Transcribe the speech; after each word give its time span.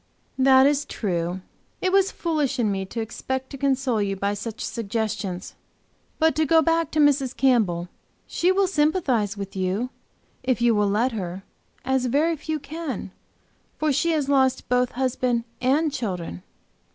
"That 0.39 0.65
is 0.65 0.83
true. 0.85 1.41
It 1.79 1.91
was 1.91 2.11
foolish 2.11 2.57
in 2.57 2.71
me 2.71 2.85
to 2.85 3.01
expect 3.01 3.51
to 3.51 3.55
console 3.59 4.01
you 4.01 4.15
by 4.15 4.33
such 4.33 4.61
suggestions. 4.65 5.53
But 6.17 6.35
to 6.37 6.45
go 6.47 6.63
back 6.63 6.89
to 6.93 6.99
Mrs. 6.99 7.37
Campbell. 7.37 7.87
She 8.25 8.51
will 8.51 8.65
sympathize 8.65 9.37
with 9.37 9.55
you, 9.55 9.91
if 10.41 10.59
you 10.59 10.73
will 10.73 10.89
let 10.89 11.11
her, 11.11 11.43
as 11.85 12.07
very 12.07 12.35
few 12.35 12.57
can, 12.59 13.11
for 13.77 13.93
she 13.93 14.09
has 14.13 14.27
lost 14.27 14.67
both 14.69 14.93
husband 14.93 15.43
and 15.61 15.91
children." 15.93 16.41